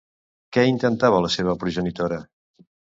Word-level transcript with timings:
Què 0.57 0.63
intentava 0.69 1.21
la 1.27 1.31
seva 1.37 1.57
progenitora? 1.67 2.23